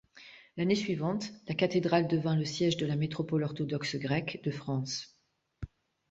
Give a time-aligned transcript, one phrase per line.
[0.57, 5.15] L'année suivante, la cathédrale devint le siège de la métropole orthodoxe grecque de France.